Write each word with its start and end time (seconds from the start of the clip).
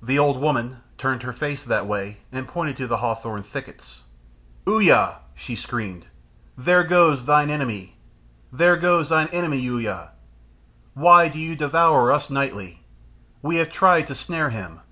The 0.00 0.16
old 0.16 0.40
woman 0.40 0.76
turned 0.96 1.24
her 1.24 1.32
face 1.32 1.64
that 1.64 1.88
way, 1.88 2.18
and 2.30 2.46
pointed 2.46 2.76
to 2.76 2.86
the 2.86 2.98
hawthorn 2.98 3.42
thickets. 3.42 4.02
"Uya," 4.64 5.16
she 5.34 5.56
screamed, 5.56 6.06
"there 6.56 6.84
goes 6.84 7.24
thine 7.24 7.50
enemy! 7.50 7.96
There 8.52 8.76
goes 8.76 9.08
thine 9.08 9.26
enemy, 9.32 9.58
Uya! 9.60 10.10
Why 10.94 11.26
do 11.28 11.40
you 11.40 11.56
devour 11.56 12.12
us 12.12 12.30
nightly? 12.30 12.84
We 13.42 13.56
have 13.56 13.72
tried 13.72 14.06
to 14.06 14.14
snare 14.14 14.50
him! 14.50 14.82